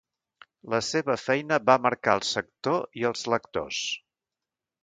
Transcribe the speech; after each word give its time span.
La 0.73 0.79
seva 0.87 1.17
feina 1.25 1.59
va 1.69 1.75
marcar 1.85 2.17
el 2.21 2.25
sector 2.31 2.81
i 3.03 3.09
els 3.11 3.25
lectors. 3.35 3.87